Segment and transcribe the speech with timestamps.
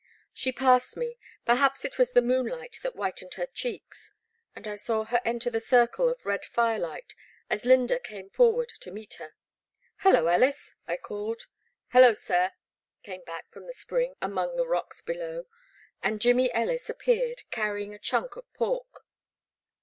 [0.33, 4.11] She passed me— ^perhaps it was the moonlight that whitened her cheeks—
[4.55, 7.13] and I saw her enter the circle of red firelight
[7.51, 9.35] as I^ynda came forward to meet her.
[9.97, 11.37] Hello, Ellis!'* I called.
[11.37, 11.91] i8o The Black Waier.
[12.13, 12.51] ''Hallo, sir!"
[13.03, 15.45] came back from the spring among the rocks below,
[16.01, 19.05] and Jimmy Ellis ap peared, canying a chunk of pork.